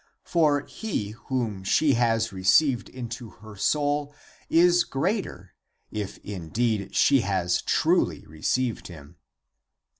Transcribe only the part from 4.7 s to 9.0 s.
greater, if indeed she has truly received